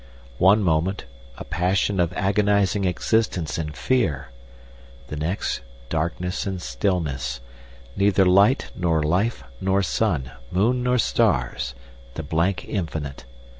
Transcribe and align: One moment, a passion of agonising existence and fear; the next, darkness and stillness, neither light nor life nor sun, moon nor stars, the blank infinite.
One 0.39 0.63
moment, 0.63 1.05
a 1.37 1.43
passion 1.43 1.99
of 1.99 2.11
agonising 2.13 2.85
existence 2.85 3.59
and 3.59 3.77
fear; 3.77 4.29
the 5.09 5.15
next, 5.15 5.61
darkness 5.89 6.47
and 6.47 6.59
stillness, 6.59 7.39
neither 7.95 8.25
light 8.25 8.71
nor 8.75 9.03
life 9.03 9.43
nor 9.61 9.83
sun, 9.83 10.31
moon 10.49 10.81
nor 10.81 10.97
stars, 10.97 11.75
the 12.15 12.23
blank 12.23 12.65
infinite. 12.65 13.25